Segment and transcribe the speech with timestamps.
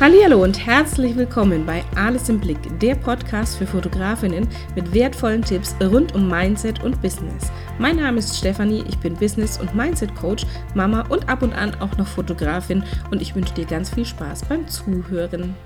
[0.00, 5.74] Hallo und herzlich willkommen bei Alles im Blick, der Podcast für Fotografinnen mit wertvollen Tipps
[5.80, 7.50] rund um Mindset und Business.
[7.80, 11.96] Mein Name ist Stefanie, ich bin Business- und Mindset-Coach, Mama und ab und an auch
[11.96, 15.56] noch Fotografin und ich wünsche dir ganz viel Spaß beim Zuhören.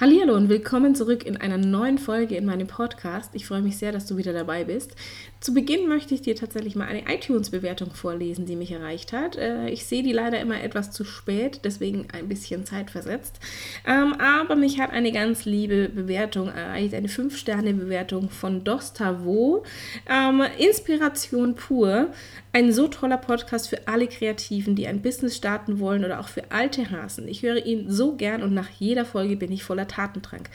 [0.00, 3.30] Hallo und willkommen zurück in einer neuen Folge in meinem Podcast.
[3.34, 4.94] Ich freue mich sehr, dass du wieder dabei bist.
[5.40, 9.34] Zu Beginn möchte ich dir tatsächlich mal eine iTunes-Bewertung vorlesen, die mich erreicht hat.
[9.36, 13.40] Äh, ich sehe die leider immer etwas zu spät, deswegen ein bisschen zeitversetzt.
[13.88, 19.64] Ähm, aber mich hat eine ganz liebe Bewertung erreicht, eine 5-Sterne-Bewertung von Dostavo.
[20.08, 22.12] Ähm, Inspiration pur.
[22.52, 26.50] Ein so toller Podcast für alle Kreativen, die ein Business starten wollen oder auch für
[26.50, 27.28] alte Hasen.
[27.28, 30.46] Ich höre ihn so gern und nach jeder Folge bin ich voller Tatendrang.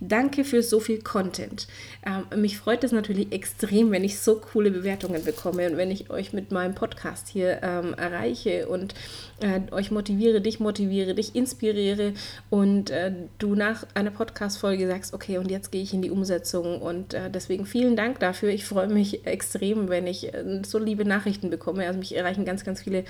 [0.00, 1.68] Danke für so viel Content.
[2.06, 6.10] Ähm, mich freut es natürlich extrem, wenn ich so coole Bewertungen bekomme und wenn ich
[6.10, 8.94] euch mit meinem Podcast hier ähm, erreiche und
[9.40, 12.14] äh, euch motiviere, dich motiviere, dich inspiriere
[12.48, 16.80] und äh, du nach einer Podcast-Folge sagst, okay, und jetzt gehe ich in die Umsetzung.
[16.80, 18.50] Und äh, deswegen vielen Dank dafür.
[18.50, 21.86] Ich freue mich extrem, wenn ich äh, so liebe Nachrichten bekomme.
[21.86, 23.04] Also mich erreichen ganz, ganz viele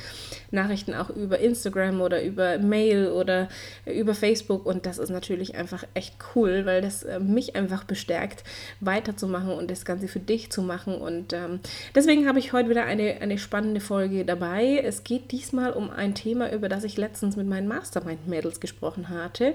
[0.50, 3.48] Nachrichten auch über Instagram oder über Mail oder
[3.86, 4.66] über Facebook.
[4.66, 8.42] Und das ist natürlich einfach echt cool, weil weil das äh, mich einfach bestärkt,
[8.80, 10.94] weiterzumachen und das Ganze für dich zu machen.
[10.94, 11.60] Und ähm,
[11.94, 14.80] deswegen habe ich heute wieder eine, eine spannende Folge dabei.
[14.82, 19.54] Es geht diesmal um ein Thema, über das ich letztens mit meinen Mastermind-Mädels gesprochen hatte.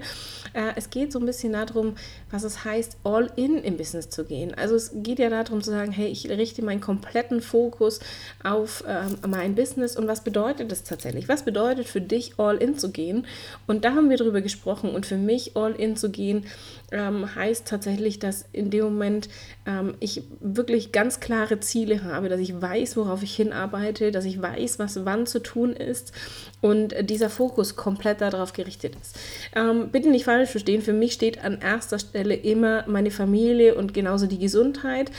[0.53, 1.95] Äh, es geht so ein bisschen darum,
[2.29, 4.53] was es heißt, all in im Business zu gehen.
[4.53, 7.99] Also es geht ja darum zu sagen, hey, ich richte meinen kompletten Fokus
[8.43, 11.27] auf ähm, mein Business und was bedeutet das tatsächlich?
[11.27, 13.25] Was bedeutet für dich, all in zu gehen?
[13.65, 16.45] Und da haben wir drüber gesprochen und für mich, all in zu gehen,
[16.91, 19.29] ähm, heißt tatsächlich, dass in dem Moment
[19.65, 24.41] ähm, ich wirklich ganz klare Ziele habe, dass ich weiß, worauf ich hinarbeite, dass ich
[24.41, 26.13] weiß, was wann zu tun ist
[26.65, 29.15] und dieser Fokus komplett darauf gerichtet ist.
[29.55, 33.93] Ähm, bitte nicht falsch verstehen, für mich steht an erster Stelle immer meine Familie und
[33.93, 35.11] genauso die Gesundheit.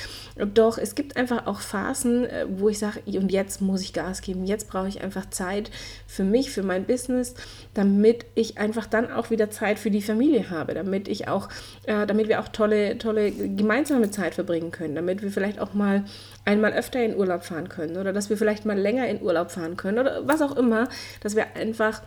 [0.55, 4.23] Doch es gibt einfach auch Phasen, äh, wo ich sage, und jetzt muss ich Gas
[4.23, 5.71] geben, jetzt brauche ich einfach Zeit
[6.09, 7.35] für mich, für mein Business,
[7.75, 11.49] damit ich einfach dann auch wieder Zeit für die Familie habe, damit ich auch,
[11.85, 16.03] äh, damit wir auch tolle, tolle gemeinsame Zeit verbringen können, damit wir vielleicht auch mal
[16.47, 19.77] einmal öfter in Urlaub fahren können oder dass wir vielleicht mal länger in Urlaub fahren
[19.77, 20.89] können oder was auch immer,
[21.21, 22.01] dass wir einfach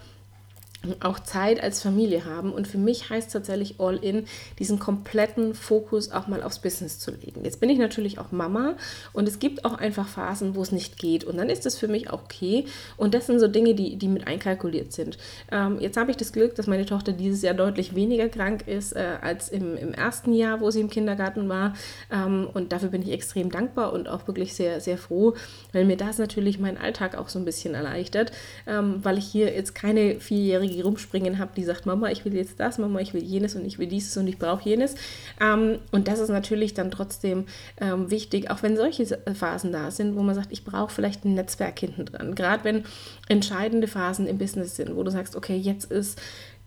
[1.02, 2.54] auch Zeit als Familie haben.
[2.54, 4.26] Und für mich heißt tatsächlich all in,
[4.60, 7.44] diesen kompletten Fokus auch mal aufs Business zu legen.
[7.44, 8.76] Jetzt bin ich natürlich auch Mama
[9.12, 11.26] und es gibt auch einfach Phasen, wo es nicht geht.
[11.26, 12.66] Und dann ist es für mich auch okay.
[12.96, 15.18] Und das sind so Dinge, die, die mit einkalkuliert sind.
[15.52, 18.96] Ähm, jetzt habe ich das Glück, dass meine Tochter dieses Jahr deutlich weniger krank ist
[18.96, 21.74] äh, als im, im ersten Jahr, wo sie im Kindergarten war.
[22.12, 25.34] Ähm, und dafür bin ich extrem dankbar und auch wirklich sehr, sehr froh,
[25.74, 28.32] weil mir das natürlich meinen Alltag auch so ein bisschen erleichtert,
[28.66, 32.36] ähm, weil ich hier jetzt keine vierjährige die rumspringen habe, die sagt, Mama, ich will
[32.36, 34.96] jetzt das, Mama, ich will jenes und ich will dieses und ich brauche jenes.
[35.42, 37.46] Ähm, und das ist natürlich dann trotzdem
[37.80, 41.34] ähm, wichtig, auch wenn solche Phasen da sind, wo man sagt, ich brauche vielleicht ein
[41.34, 42.36] Netzwerk hinten dran.
[42.36, 42.84] Gerade wenn
[43.28, 46.20] entscheidende Phasen im Business sind, wo du sagst, okay, jetzt ist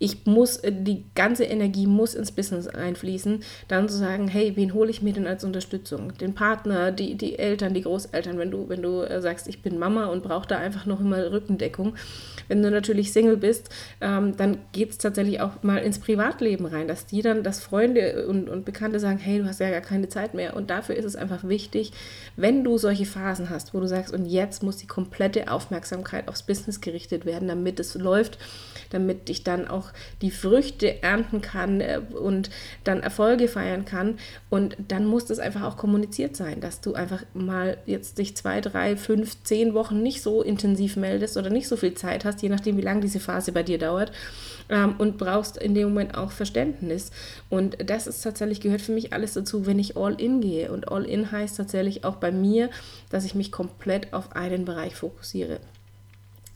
[0.03, 4.75] ich muss, äh, die ganze Energie muss ins Business einfließen, dann zu sagen, hey, wen
[4.75, 6.13] hole ich mir denn als Unterstützung?
[6.19, 9.79] Den Partner, die, die Eltern, die Großeltern, wenn du, wenn du äh, sagst, ich bin
[9.79, 11.95] Mama und brauche da einfach noch immer Rückendeckung.
[12.49, 13.71] Wenn du natürlich Single bist,
[14.01, 18.27] ähm, dann geht es tatsächlich auch mal ins Privatleben rein, dass die dann, dass Freunde
[18.27, 20.57] und, und Bekannte sagen, hey, du hast ja gar keine Zeit mehr.
[20.57, 21.93] Und dafür ist es einfach wichtig,
[22.35, 26.43] wenn du solche Phasen hast, wo du sagst, und jetzt muss die komplette Aufmerksamkeit aufs
[26.43, 28.39] Business gerichtet werden, damit es läuft,
[28.91, 32.51] damit ich dann auch die Früchte ernten kann äh, und
[32.85, 34.19] dann Erfolge feiern kann.
[34.51, 38.61] Und dann muss das einfach auch kommuniziert sein, dass du einfach mal jetzt dich zwei,
[38.61, 42.49] drei, fünf, zehn Wochen nicht so intensiv meldest oder nicht so viel Zeit hast, je
[42.49, 44.13] nachdem, wie lange diese Phase bei dir dauert.
[44.69, 47.11] Ähm, und brauchst in dem Moment auch Verständnis.
[47.51, 50.73] Und das ist tatsächlich, gehört für mich alles dazu, wenn ich all in gehe.
[50.73, 52.71] Und all in heißt tatsächlich auch bei mir,
[53.11, 55.61] dass ich mich komplett auf einen Bereich fokussiere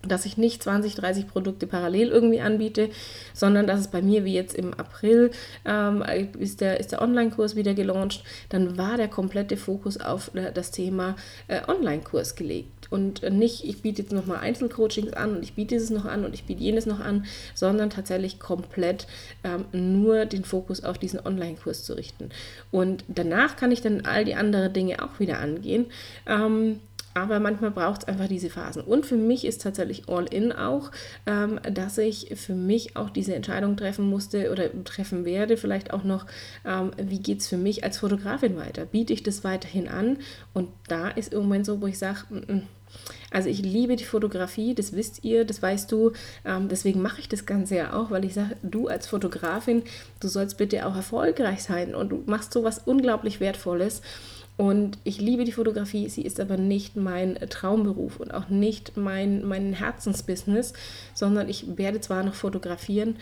[0.02, 2.90] dass ich nicht 20, 30 Produkte parallel irgendwie anbiete,
[3.34, 5.30] sondern dass es bei mir, wie jetzt im April,
[5.64, 6.04] ähm,
[6.38, 10.70] ist der, ist der Online-Kurs wieder gelauncht, dann war der komplette Fokus auf äh, das
[10.70, 11.16] Thema
[11.48, 12.70] äh, Online-Kurs gelegt.
[12.88, 16.34] Und nicht, ich biete jetzt nochmal Einzelcoachings an und ich biete dieses noch an und
[16.34, 19.08] ich biete jenes noch an, sondern tatsächlich komplett
[19.42, 22.30] ähm, nur den Fokus auf diesen Online-Kurs zu richten.
[22.70, 25.86] Und danach kann ich dann all die anderen Dinge auch wieder angehen.
[26.26, 26.80] Ähm,
[27.16, 28.82] aber manchmal braucht es einfach diese Phasen.
[28.82, 30.90] Und für mich ist tatsächlich All-In auch,
[31.24, 36.04] ähm, dass ich für mich auch diese Entscheidung treffen musste oder treffen werde, vielleicht auch
[36.04, 36.26] noch,
[36.66, 38.84] ähm, wie geht es für mich als Fotografin weiter?
[38.84, 40.18] Biete ich das weiterhin an?
[40.52, 42.62] Und da ist Moment so, wo ich sage, mm, mm,
[43.30, 46.12] also ich liebe die Fotografie, das wisst ihr, das weißt du.
[46.44, 49.84] Ähm, deswegen mache ich das Ganze ja auch, weil ich sage, du als Fotografin,
[50.20, 54.02] du sollst bitte auch erfolgreich sein und du machst so was unglaublich Wertvolles.
[54.56, 59.46] Und ich liebe die Fotografie, sie ist aber nicht mein Traumberuf und auch nicht mein,
[59.46, 60.72] mein Herzensbusiness,
[61.12, 63.16] sondern ich werde zwar noch fotografieren,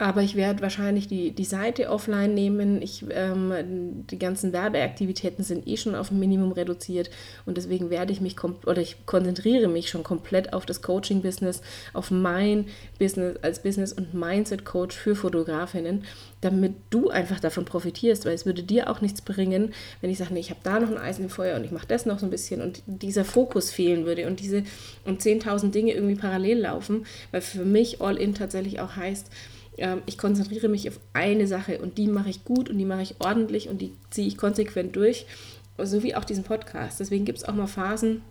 [0.00, 2.80] aber ich werde wahrscheinlich die, die Seite offline nehmen.
[2.80, 7.10] Ich, ähm, die ganzen Werbeaktivitäten sind eh schon auf ein Minimum reduziert.
[7.46, 11.62] Und deswegen werde ich mich oder ich konzentriere mich schon komplett auf das Coaching-Business,
[11.94, 12.66] auf mein
[13.00, 16.04] Business als Business- und Mindset-Coach für Fotografinnen,
[16.42, 20.32] damit du einfach davon profitierst, weil es würde dir auch nichts bringen, wenn ich sage,
[20.32, 22.26] nee, ich habe da noch ein Eisen im Feuer und ich mache das noch so
[22.26, 22.62] ein bisschen.
[22.62, 24.62] Und dieser Fokus fehlen würde und diese
[25.04, 29.28] und 10.000 Dinge irgendwie parallel laufen, weil für mich All-In tatsächlich auch heißt,
[29.78, 33.02] ähm, ich konzentriere mich auf eine Sache und die mache ich gut und die mache
[33.02, 35.26] ich ordentlich und die ziehe ich konsequent durch,
[35.78, 37.00] so wie auch diesen Podcast.
[37.00, 38.22] Deswegen gibt es auch mal Phasen,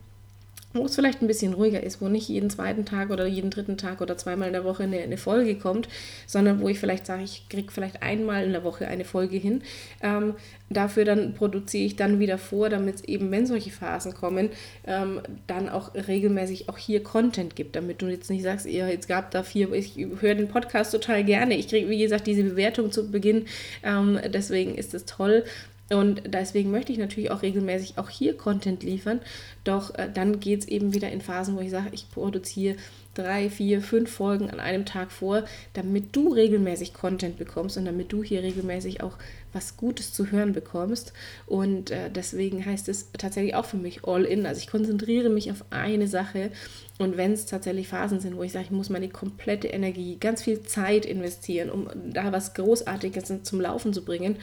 [0.78, 3.78] wo es vielleicht ein bisschen ruhiger ist, wo nicht jeden zweiten Tag oder jeden dritten
[3.78, 5.88] Tag oder zweimal in der Woche eine, eine Folge kommt,
[6.26, 9.62] sondern wo ich vielleicht sage, ich kriege vielleicht einmal in der Woche eine Folge hin.
[10.02, 10.36] Ähm,
[10.70, 14.50] dafür dann produziere ich dann wieder vor, damit es eben, wenn solche Phasen kommen,
[14.86, 19.08] ähm, dann auch regelmäßig auch hier Content gibt, damit du jetzt nicht sagst, ja, jetzt
[19.08, 21.58] gab da vier, ich höre den Podcast total gerne.
[21.58, 23.46] Ich kriege, wie gesagt, diese Bewertung zu Beginn,
[23.84, 25.44] ähm, deswegen ist es toll.
[25.90, 29.22] Und deswegen möchte ich natürlich auch regelmäßig auch hier Content liefern.
[29.64, 32.76] Doch äh, dann geht es eben wieder in Phasen, wo ich sage, ich produziere
[33.14, 35.44] drei, vier, fünf Folgen an einem Tag vor,
[35.74, 39.18] damit du regelmäßig Content bekommst und damit du hier regelmäßig auch
[39.54, 41.14] was Gutes zu hören bekommst.
[41.46, 44.46] Und äh, deswegen heißt es tatsächlich auch für mich all in.
[44.46, 46.52] Also ich konzentriere mich auf eine Sache.
[47.00, 50.42] Und wenn es tatsächlich Phasen sind, wo ich sage, ich muss meine komplette Energie, ganz
[50.42, 54.38] viel Zeit investieren, um da was Großartiges zum Laufen zu bringen,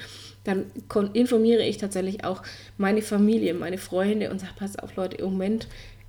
[0.44, 0.66] dann
[1.14, 2.42] informiere ich tatsächlich auch
[2.78, 5.68] meine Familie, meine Freunde und sage, pass auf Leute, im Moment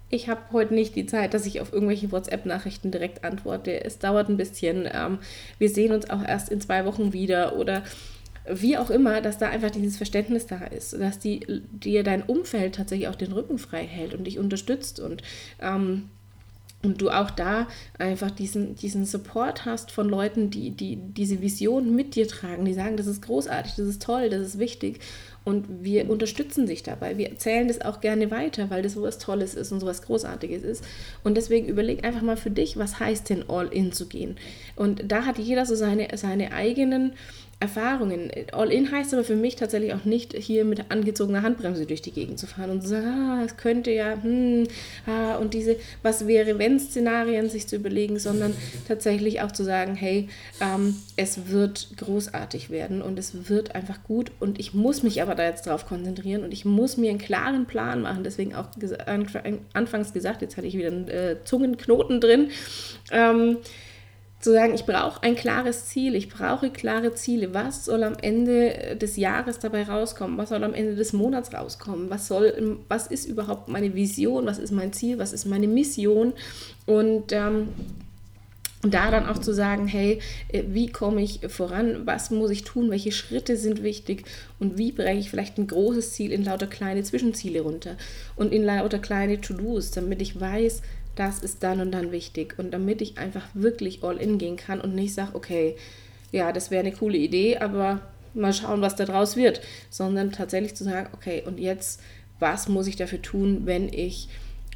[0.10, 3.84] ich habe heute nicht die Zeit, dass ich auf irgendwelche WhatsApp-Nachrichten direkt antworte.
[3.84, 4.88] Es dauert ein bisschen.
[4.92, 5.18] Ähm,
[5.58, 7.84] wir sehen uns auch erst in zwei Wochen wieder oder
[8.48, 11.40] wie auch immer, dass da einfach dieses Verständnis da ist, dass die,
[11.72, 15.24] dir dein Umfeld tatsächlich auch den Rücken frei hält und dich unterstützt und
[15.60, 16.10] ähm,
[16.86, 17.68] und du auch da
[17.98, 22.74] einfach diesen, diesen Support hast von Leuten, die, die diese Vision mit dir tragen, die
[22.74, 25.00] sagen, das ist großartig, das ist toll, das ist wichtig
[25.46, 27.20] und wir unterstützen sich dabei.
[27.20, 30.02] Wir erzählen das auch gerne weiter, weil das so was Tolles ist und so was
[30.02, 30.84] Großartiges ist.
[31.24, 34.38] Und deswegen überleg einfach mal für dich, was heißt denn all in zu gehen?
[34.76, 37.14] Und da hat jeder so seine, seine eigenen
[37.60, 38.30] Erfahrungen.
[38.52, 42.38] All-in heißt aber für mich tatsächlich auch nicht, hier mit angezogener Handbremse durch die Gegend
[42.38, 44.68] zu fahren und zu sagen, ah, es könnte ja, hm,
[45.08, 48.54] ah, und diese Was wäre, wenn Szenarien sich zu überlegen, sondern
[48.88, 50.28] tatsächlich auch zu sagen, hey,
[50.60, 55.34] ähm, es wird großartig werden und es wird einfach gut und ich muss mich aber
[55.34, 58.26] da jetzt drauf konzentrieren und ich muss mir einen klaren Plan machen.
[58.26, 58.68] Deswegen auch
[59.74, 62.50] anfangs gesagt, jetzt hatte ich wieder einen äh, Zungenknoten drin.
[63.12, 63.58] Ähm,
[64.40, 67.54] zu sagen, ich brauche ein klares Ziel, ich brauche klare Ziele.
[67.54, 70.38] Was soll am Ende des Jahres dabei rauskommen?
[70.38, 72.10] Was soll am Ende des Monats rauskommen?
[72.10, 74.46] Was, soll, was ist überhaupt meine Vision?
[74.46, 75.18] Was ist mein Ziel?
[75.18, 76.34] Was ist meine Mission?
[76.86, 77.70] Und ähm,
[78.92, 82.06] da dann auch zu sagen, hey, äh, wie komme ich voran?
[82.06, 82.90] Was muss ich tun?
[82.90, 84.26] Welche Schritte sind wichtig?
[84.60, 87.98] Und wie breche ich vielleicht ein großes Ziel in lauter kleine Zwischenziele runter
[88.36, 90.82] und in lauter kleine To-Dos, damit ich weiß,
[91.16, 92.56] das ist dann und dann wichtig.
[92.58, 95.76] Und damit ich einfach wirklich all in gehen kann und nicht sage, okay,
[96.32, 98.02] ja, das wäre eine coole Idee, aber
[98.34, 102.02] mal schauen, was da draus wird, sondern tatsächlich zu sagen, okay, und jetzt,
[102.40, 104.28] was muss ich dafür tun, wenn ich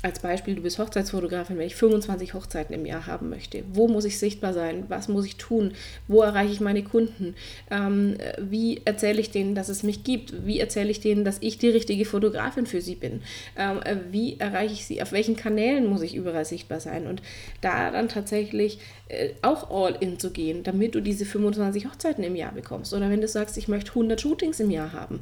[0.01, 4.05] als Beispiel, du bist Hochzeitsfotografin, wenn ich 25 Hochzeiten im Jahr haben möchte, wo muss
[4.05, 4.85] ich sichtbar sein?
[4.87, 5.73] Was muss ich tun?
[6.07, 7.35] Wo erreiche ich meine Kunden?
[7.69, 10.45] Ähm, wie erzähle ich denen, dass es mich gibt?
[10.45, 13.21] Wie erzähle ich denen, dass ich die richtige Fotografin für sie bin?
[13.57, 15.01] Ähm, wie erreiche ich sie?
[15.01, 17.05] Auf welchen Kanälen muss ich überall sichtbar sein?
[17.05, 17.21] Und
[17.59, 18.79] da dann tatsächlich
[19.09, 22.93] äh, auch all in zu gehen, damit du diese 25 Hochzeiten im Jahr bekommst.
[22.93, 25.19] Oder wenn du sagst, ich möchte 100 Shootings im Jahr haben,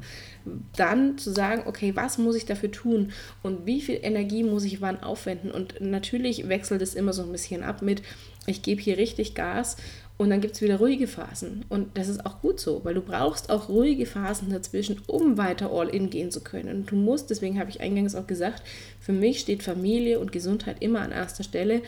[0.76, 3.12] dann zu sagen, okay, was muss ich dafür tun
[3.42, 5.50] und wie viel Energie muss ich wann aufwenden.
[5.50, 8.02] Und natürlich wechselt es immer so ein bisschen ab mit,
[8.46, 9.76] ich gebe hier richtig Gas
[10.18, 11.64] und dann gibt es wieder ruhige Phasen.
[11.68, 15.70] Und das ist auch gut so, weil du brauchst auch ruhige Phasen dazwischen, um weiter
[15.70, 16.80] all in gehen zu können.
[16.80, 18.64] Und du musst, deswegen habe ich eingangs auch gesagt,
[19.00, 21.82] für mich steht Familie und Gesundheit immer an erster Stelle.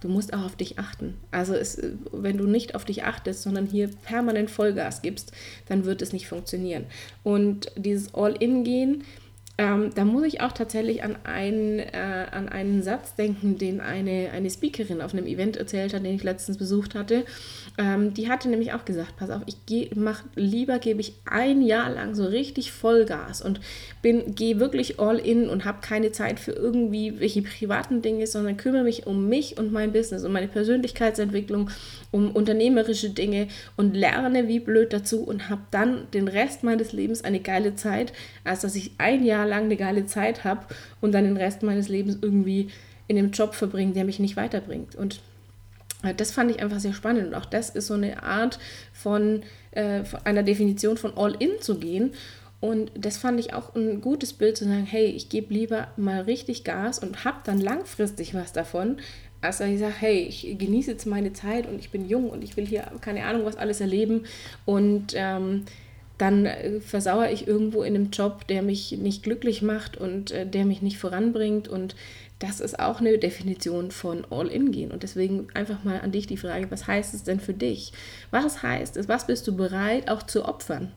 [0.00, 1.14] Du musst auch auf dich achten.
[1.30, 1.80] Also es,
[2.12, 5.32] wenn du nicht auf dich achtest, sondern hier permanent Vollgas gibst,
[5.68, 6.84] dann wird es nicht funktionieren.
[7.22, 9.04] Und dieses All-In-Gehen,
[9.58, 14.30] ähm, da muss ich auch tatsächlich an einen, äh, an einen Satz denken, den eine,
[14.32, 17.24] eine Speakerin auf einem Event erzählt hat, den ich letztens besucht hatte.
[17.78, 21.62] Ähm, die hatte nämlich auch gesagt, pass auf, ich geh, mach, lieber gebe ich ein
[21.62, 23.60] Jahr lang so richtig Vollgas und
[24.02, 28.84] gehe wirklich all in und habe keine Zeit für irgendwie welche privaten Dinge, sondern kümmere
[28.84, 31.70] mich um mich und mein Business, um meine Persönlichkeitsentwicklung,
[32.10, 37.24] um unternehmerische Dinge und lerne wie blöd dazu und habe dann den Rest meines Lebens
[37.24, 38.12] eine geile Zeit,
[38.44, 40.66] als dass ich ein Jahr lang eine geile Zeit habe
[41.00, 42.68] und dann den Rest meines Lebens irgendwie
[43.08, 44.96] in einem Job verbringe, der mich nicht weiterbringt.
[44.96, 45.20] Und
[46.02, 47.28] äh, das fand ich einfach sehr spannend.
[47.28, 48.58] Und auch das ist so eine Art
[48.92, 52.12] von, äh, von einer Definition von All-In zu gehen.
[52.60, 56.22] Und das fand ich auch ein gutes Bild zu sagen, hey, ich gebe lieber mal
[56.22, 58.96] richtig Gas und habe dann langfristig was davon,
[59.42, 62.42] als dass ich sage, hey, ich genieße jetzt meine Zeit und ich bin jung und
[62.42, 64.24] ich will hier keine Ahnung was alles erleben
[64.64, 65.64] und ähm,
[66.18, 70.46] dann äh, versauere ich irgendwo in einem Job, der mich nicht glücklich macht und äh,
[70.46, 71.68] der mich nicht voranbringt.
[71.68, 71.94] Und
[72.38, 74.90] das ist auch eine Definition von All-In gehen.
[74.90, 77.92] Und deswegen einfach mal an dich die Frage, was heißt es denn für dich?
[78.30, 80.92] Was heißt es, was bist du bereit auch zu opfern?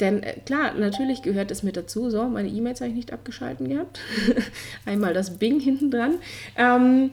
[0.00, 2.10] Denn äh, klar, natürlich gehört es mit dazu.
[2.10, 4.00] So, meine E-Mails habe ich nicht abgeschalten gehabt.
[4.86, 6.14] Einmal das Bing hinten dran.
[6.56, 7.10] Ähm,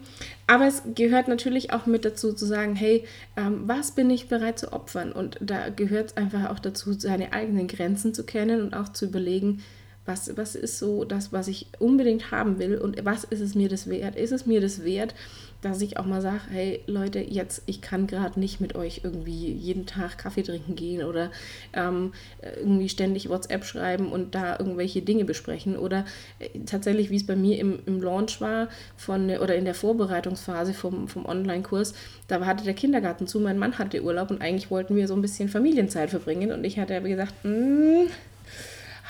[0.47, 3.05] aber es gehört natürlich auch mit dazu zu sagen, hey,
[3.37, 5.11] ähm, was bin ich bereit zu opfern?
[5.11, 9.05] Und da gehört es einfach auch dazu, seine eigenen Grenzen zu kennen und auch zu
[9.05, 9.63] überlegen,
[10.05, 13.69] was, was ist so das, was ich unbedingt haben will und was ist es mir
[13.69, 14.15] das wert?
[14.15, 15.13] Ist es mir das wert,
[15.61, 19.51] dass ich auch mal sage, hey Leute, jetzt, ich kann gerade nicht mit euch irgendwie
[19.51, 21.29] jeden Tag Kaffee trinken gehen oder
[21.73, 22.13] ähm,
[22.57, 25.77] irgendwie ständig WhatsApp schreiben und da irgendwelche Dinge besprechen.
[25.77, 26.05] Oder
[26.39, 30.73] äh, tatsächlich, wie es bei mir im, im Launch war von oder in der Vorbereitungsphase
[30.73, 31.93] vom, vom Online-Kurs,
[32.27, 35.21] da hatte der Kindergarten zu, mein Mann hatte Urlaub und eigentlich wollten wir so ein
[35.21, 38.07] bisschen Familienzeit verbringen und ich hatte aber gesagt, mh, hm,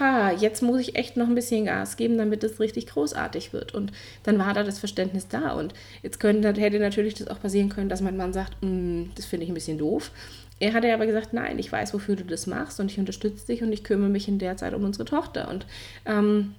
[0.02, 3.74] ha, jetzt muss ich echt noch ein bisschen Gas geben, damit es richtig großartig wird.
[3.74, 3.94] Und
[4.24, 5.54] dann war da das Verständnis da.
[5.54, 9.26] Und jetzt könnte, hätte natürlich das auch passieren können, dass mein Mann sagt, mm, das
[9.26, 10.12] finde ich ein bisschen doof.
[10.60, 13.64] Er hatte aber gesagt, nein, ich weiß, wofür du das machst und ich unterstütze dich
[13.64, 15.48] und ich kümmere mich in der Zeit um unsere Tochter.
[15.50, 15.66] Und
[16.06, 16.56] ähm,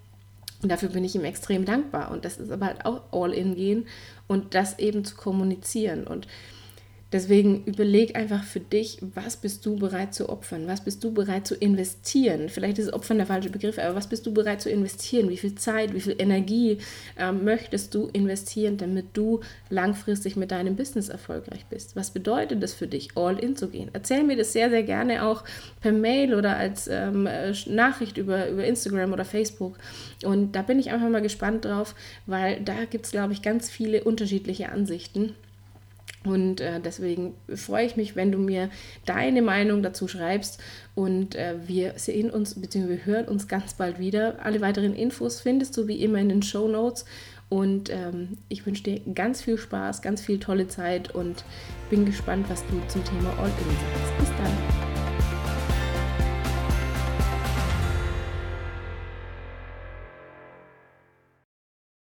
[0.62, 2.10] dafür bin ich ihm extrem dankbar.
[2.10, 3.86] Und das ist aber halt auch All-in gehen
[4.26, 6.06] und das eben zu kommunizieren.
[6.06, 6.26] Und
[7.12, 10.66] Deswegen überleg einfach für dich, was bist du bereit zu opfern?
[10.66, 12.48] Was bist du bereit zu investieren?
[12.48, 15.28] Vielleicht ist Opfern der falsche Begriff, aber was bist du bereit zu investieren?
[15.28, 16.78] Wie viel Zeit, wie viel Energie
[17.18, 21.96] äh, möchtest du investieren, damit du langfristig mit deinem Business erfolgreich bist?
[21.96, 23.90] Was bedeutet das für dich, all in zu gehen?
[23.92, 25.44] Erzähl mir das sehr, sehr gerne auch
[25.82, 27.28] per Mail oder als ähm,
[27.66, 29.76] Nachricht über, über Instagram oder Facebook.
[30.24, 33.68] Und da bin ich einfach mal gespannt drauf, weil da gibt es, glaube ich, ganz
[33.68, 35.34] viele unterschiedliche Ansichten.
[36.24, 38.70] Und äh, deswegen freue ich mich, wenn du mir
[39.06, 40.60] deine Meinung dazu schreibst.
[40.94, 42.88] Und äh, wir sehen uns bzw.
[42.88, 44.36] wir hören uns ganz bald wieder.
[44.44, 47.04] Alle weiteren Infos findest du wie immer in den Show Notes.
[47.48, 51.44] Und ähm, ich wünsche dir ganz viel Spaß, ganz viel tolle Zeit und
[51.90, 54.18] bin gespannt, was du zum Thema All-In sagst.
[54.18, 54.81] Bis dann.